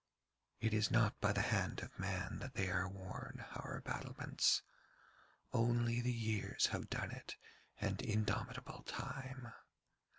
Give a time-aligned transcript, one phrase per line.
[0.59, 4.63] 'It is not by the hand of man that they are worn, our battlements.
[5.53, 7.35] Only the years have done it
[7.79, 9.53] and indomitable Time.